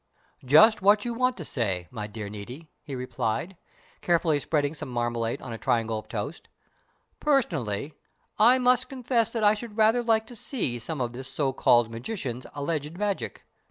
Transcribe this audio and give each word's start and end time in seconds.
"Just 0.43 0.81
what 0.81 1.05
you 1.05 1.13
want 1.13 1.37
to 1.37 1.45
say, 1.45 1.87
my 1.91 2.07
dear 2.07 2.27
Niti," 2.27 2.71
he 2.81 2.95
replied, 2.95 3.55
carefully 4.01 4.39
spreading 4.39 4.73
some 4.73 4.89
marmalade 4.89 5.43
on 5.43 5.53
a 5.53 5.59
triangle 5.59 5.99
of 5.99 6.07
toast 6.07 6.47
"Personally, 7.19 7.93
I 8.39 8.57
must 8.57 8.89
confess 8.89 9.29
that 9.29 9.43
I 9.43 9.53
should 9.53 9.77
rather 9.77 10.01
like 10.01 10.25
to 10.25 10.35
see 10.35 10.79
some 10.79 11.01
of 11.01 11.13
this 11.13 11.27
so 11.27 11.53
called 11.53 11.91
magician's 11.91 12.47
alleged 12.55 12.97
magic. 12.97 13.43